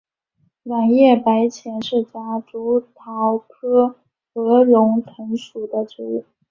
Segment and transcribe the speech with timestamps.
[0.63, 3.97] 卵叶白前是夹竹桃科
[4.33, 6.25] 鹅绒藤属的植物。